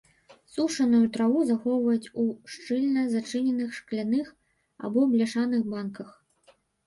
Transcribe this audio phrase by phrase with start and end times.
[0.53, 4.27] Сушаную траву захоўваюць у шчыльна зачыненых шкляных
[4.89, 6.09] або бляшаных банках.